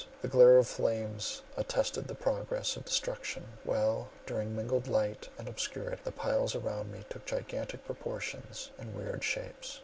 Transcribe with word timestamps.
The 0.23 0.27
glare 0.27 0.57
of 0.57 0.67
flames 0.67 1.43
attested 1.55 2.07
the 2.07 2.15
progress 2.15 2.75
of 2.75 2.85
destruction, 2.85 3.45
while, 3.63 4.09
during 4.25 4.55
mingled 4.55 4.87
light 4.87 5.29
and 5.37 5.47
obscurity, 5.47 6.01
the 6.03 6.11
piles 6.11 6.55
around 6.55 6.91
me 6.91 7.05
took 7.07 7.23
gigantic 7.23 7.85
proportions 7.85 8.71
and 8.79 8.95
weird 8.95 9.23
shapes. 9.23 9.79